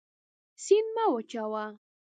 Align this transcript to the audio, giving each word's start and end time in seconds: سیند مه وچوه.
سیند 0.63 0.87
مه 0.95 1.05
وچوه. 1.13 1.65